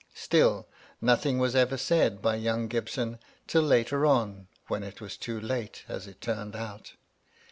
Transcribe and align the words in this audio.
Still, 0.15 0.67
nothing 0.99 1.37
was 1.37 1.55
ever 1.55 1.77
said 1.77 2.23
by 2.23 2.33
young 2.35 2.67
Gibson 2.67 3.19
till 3.45 3.61
later 3.61 4.03
on, 4.03 4.47
when 4.65 4.81
it 4.81 4.99
was 4.99 5.15
too 5.15 5.39
late, 5.39 5.83
as 5.87 6.07
it 6.07 6.19
turned 6.21 6.55
out. 6.55 6.93